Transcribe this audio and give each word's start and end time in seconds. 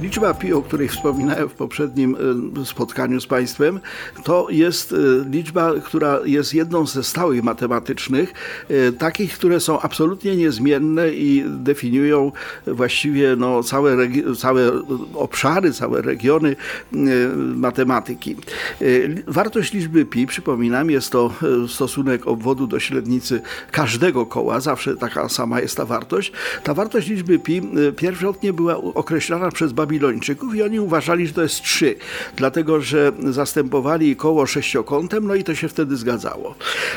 Liczba 0.00 0.34
pi, 0.34 0.52
o 0.52 0.62
której 0.62 0.88
wspominałem 0.88 1.48
w 1.48 1.52
poprzednim 1.52 2.16
y, 2.62 2.66
spotkaniu 2.66 3.20
z 3.20 3.26
Państwem, 3.26 3.80
to 4.24 4.46
jest 4.50 4.92
y, 4.92 4.96
liczba, 5.30 5.72
która 5.84 6.18
jest 6.24 6.54
jedną 6.54 6.86
ze 6.86 7.04
stałych 7.04 7.42
matematycznych, 7.42 8.32
y, 8.70 8.92
takich, 8.92 9.34
które 9.34 9.60
są 9.60 9.80
absolutnie 9.80 10.36
niezmienne 10.36 11.10
i 11.10 11.44
definiują 11.46 12.32
właściwie 12.66 13.36
no, 13.36 13.62
całe, 13.62 13.96
całe 14.38 14.70
obszary, 15.14 15.72
całe 15.72 16.02
regiony 16.02 16.56
matematyki. 17.56 18.36
Wartość 19.26 19.72
liczby 19.72 20.04
pi, 20.04 20.26
przypominam, 20.26 20.90
jest 20.90 21.10
to 21.10 21.32
stosunek 21.68 22.26
obwodu 22.26 22.66
do 22.66 22.80
średnicy 22.80 23.40
każdego 23.70 24.26
koła, 24.26 24.60
zawsze 24.60 24.96
taka 24.96 25.28
sama 25.28 25.60
jest 25.60 25.76
ta 25.76 25.84
wartość. 25.84 26.32
Ta 26.62 26.74
wartość 26.74 27.08
liczby 27.08 27.38
pi 27.38 27.62
pierwotnie 27.96 28.52
była 28.52 28.76
określana 28.76 29.50
przez 29.50 29.72
Babilończyków 29.84 30.54
i 30.54 30.62
oni 30.62 30.80
uważali, 30.80 31.26
że 31.26 31.32
to 31.32 31.42
jest 31.42 31.62
trzy, 31.62 31.94
dlatego 32.36 32.80
że 32.80 33.12
zastępowali 33.30 34.16
koło 34.16 34.46
sześciokątem, 34.46 35.26
no 35.26 35.34
i 35.34 35.44
to 35.44 35.54
się 35.54 35.68
wtedy 35.68 35.96
zgadzało. 35.96 36.54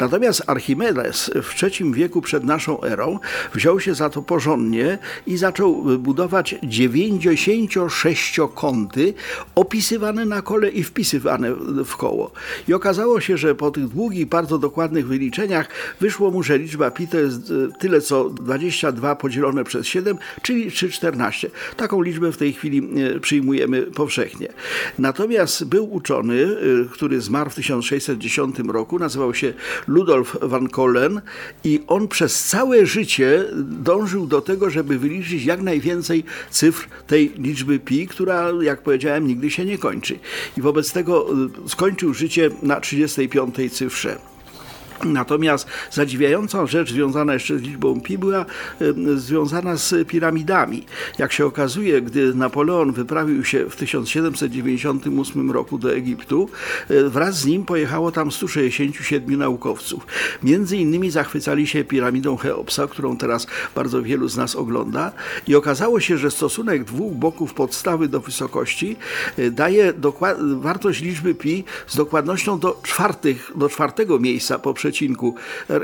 Natomiast 0.00 0.42
Archimedes 0.46 1.30
w 1.42 1.62
III 1.62 1.92
wieku 1.92 2.22
przed 2.22 2.44
naszą 2.44 2.82
erą 2.82 3.18
wziął 3.54 3.80
się 3.80 3.94
za 3.94 4.10
to 4.10 4.22
porządnie 4.22 4.98
i 5.26 5.36
zaczął 5.36 5.98
budować 5.98 6.54
96-kąty 6.62 9.14
opisywane 9.54 10.24
na 10.24 10.42
kole 10.42 10.68
i 10.68 10.84
wpisywane 10.84 11.54
w 11.84 11.96
koło. 11.96 12.30
I 12.68 12.74
okazało 12.74 13.20
się, 13.20 13.36
że 13.36 13.54
po 13.54 13.70
tych 13.70 13.88
długich, 13.88 14.26
bardzo 14.26 14.58
dokładnych 14.58 15.06
wyliczeniach 15.06 15.68
wyszło 16.00 16.30
mu, 16.30 16.42
że 16.42 16.58
liczba 16.58 16.90
pi 16.90 17.08
to 17.08 17.18
jest 17.18 17.50
e, 17.50 17.54
tyle 17.78 18.00
co 18.00 18.30
22 18.30 19.16
podzielone 19.16 19.64
przez 19.64 19.86
7, 19.86 20.18
czyli 20.42 20.70
314. 20.70 21.50
Taką 21.76 22.02
liczbę 22.02 22.32
w 22.32 22.36
tej 22.36 22.52
chwili 22.52 22.67
E, 22.76 23.20
przyjmujemy 23.20 23.82
powszechnie. 23.82 24.48
Natomiast 24.98 25.64
był 25.64 25.94
uczony, 25.94 26.42
e, 26.42 26.88
który 26.92 27.20
zmarł 27.20 27.50
w 27.50 27.54
1610 27.54 28.56
roku, 28.58 28.98
nazywał 28.98 29.34
się 29.34 29.52
Ludolf 29.86 30.36
van 30.42 30.68
Kollen 30.68 31.20
i 31.64 31.80
on 31.86 32.08
przez 32.08 32.44
całe 32.44 32.86
życie 32.86 33.44
dążył 33.62 34.26
do 34.26 34.40
tego, 34.40 34.70
żeby 34.70 34.98
wyliczyć 34.98 35.44
jak 35.44 35.62
najwięcej 35.62 36.24
cyfr 36.50 36.88
tej 37.06 37.32
liczby 37.38 37.78
pi, 37.78 38.06
która, 38.06 38.50
jak 38.62 38.82
powiedziałem, 38.82 39.26
nigdy 39.26 39.50
się 39.50 39.64
nie 39.64 39.78
kończy. 39.78 40.18
I 40.58 40.62
wobec 40.62 40.92
tego 40.92 41.26
e, 41.64 41.68
skończył 41.68 42.14
życie 42.14 42.50
na 42.62 42.80
35 42.80 43.72
cyfrze. 43.72 44.18
Natomiast 45.04 45.66
zadziwiająca 45.90 46.66
rzecz 46.66 46.92
związana 46.92 47.34
jeszcze 47.34 47.58
z 47.58 47.62
liczbą 47.62 48.00
pi 48.00 48.18
była 48.18 48.44
związana 49.16 49.76
z 49.76 50.08
piramidami. 50.08 50.84
Jak 51.18 51.32
się 51.32 51.46
okazuje, 51.46 52.02
gdy 52.02 52.34
Napoleon 52.34 52.92
wyprawił 52.92 53.44
się 53.44 53.70
w 53.70 53.76
1798 53.76 55.50
roku 55.50 55.78
do 55.78 55.94
Egiptu, 55.94 56.48
e, 56.88 57.04
wraz 57.08 57.40
z 57.40 57.46
nim 57.46 57.64
pojechało 57.64 58.12
tam 58.12 58.32
167 58.32 59.36
naukowców. 59.36 60.06
Między 60.42 60.76
innymi 60.76 61.10
zachwycali 61.10 61.66
się 61.66 61.84
piramidą 61.84 62.36
Cheopsa, 62.36 62.86
którą 62.86 63.16
teraz 63.16 63.46
bardzo 63.74 64.02
wielu 64.02 64.28
z 64.28 64.36
nas 64.36 64.56
ogląda 64.56 65.12
i 65.46 65.54
okazało 65.54 66.00
się, 66.00 66.18
że 66.18 66.30
stosunek 66.30 66.84
dwóch 66.84 67.14
boków 67.14 67.54
podstawy 67.54 68.08
do 68.08 68.20
wysokości 68.20 68.96
e, 69.36 69.50
daje 69.50 69.92
wartość 70.56 71.00
liczby 71.00 71.34
pi 71.34 71.64
z 71.86 71.96
dokładnością 71.96 72.58
do, 72.58 72.80
czwartych, 72.82 73.52
do 73.56 73.68
czwartego 73.68 74.18
miejsca 74.18 74.58
poprzez 74.58 74.87
przecinku. 74.88 75.34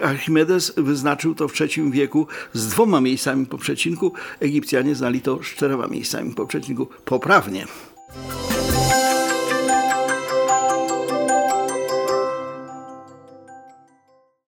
Archimedes 0.00 0.72
wyznaczył 0.76 1.34
to 1.34 1.48
w 1.48 1.60
III 1.60 1.90
wieku 1.90 2.26
z 2.52 2.68
dwoma 2.68 3.00
miejscami 3.00 3.46
po 3.46 3.58
przecinku. 3.58 4.12
Egipcjanie 4.40 4.94
znali 4.94 5.20
to 5.20 5.42
z 5.42 5.46
czterema 5.46 5.86
miejscami 5.86 6.34
po 6.34 6.46
przecinku 6.46 6.86
poprawnie. 7.04 7.66